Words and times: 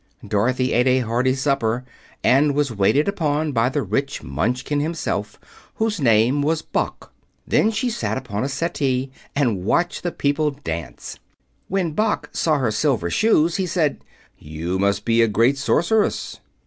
Dorothy 0.27 0.73
ate 0.73 0.87
a 0.87 0.99
hearty 1.01 1.35
supper 1.35 1.85
and 2.23 2.55
was 2.55 2.71
waited 2.71 3.07
upon 3.07 3.51
by 3.51 3.69
the 3.69 3.83
rich 3.83 4.23
Munchkin 4.23 4.79
himself, 4.79 5.39
whose 5.75 5.99
name 6.01 6.41
was 6.41 6.63
Boq. 6.63 7.09
Then 7.47 7.69
she 7.69 7.91
sat 7.91 8.17
upon 8.17 8.43
a 8.43 8.49
settee 8.49 9.11
and 9.35 9.63
watched 9.63 10.01
the 10.01 10.11
people 10.11 10.49
dance. 10.49 11.19
When 11.67 11.93
Boq 11.93 12.35
saw 12.35 12.57
her 12.57 12.71
silver 12.71 13.11
shoes 13.11 13.57
he 13.57 13.67
said, 13.67 14.03
"You 14.39 14.79
must 14.79 15.05
be 15.05 15.21
a 15.21 15.27
great 15.27 15.59
sorceress." 15.59 16.39